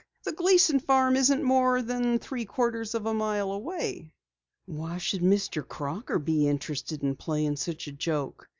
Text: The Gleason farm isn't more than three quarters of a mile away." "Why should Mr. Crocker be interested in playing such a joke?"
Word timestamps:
The 0.23 0.31
Gleason 0.31 0.79
farm 0.79 1.15
isn't 1.15 1.43
more 1.43 1.83
than 1.83 2.17
three 2.17 2.43
quarters 2.45 2.95
of 2.95 3.05
a 3.05 3.13
mile 3.13 3.51
away." 3.51 4.11
"Why 4.65 4.97
should 4.97 5.21
Mr. 5.21 5.63
Crocker 5.67 6.17
be 6.17 6.47
interested 6.47 7.03
in 7.03 7.15
playing 7.15 7.57
such 7.57 7.85
a 7.87 7.91
joke?" 7.91 8.49